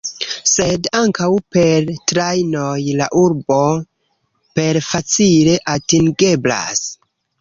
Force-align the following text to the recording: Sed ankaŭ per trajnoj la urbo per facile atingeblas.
Sed 0.51 0.87
ankaŭ 0.99 1.27
per 1.55 1.91
trajnoj 2.11 2.79
la 3.01 3.09
urbo 3.25 3.59
per 4.61 4.81
facile 4.87 5.55
atingeblas. 5.75 6.87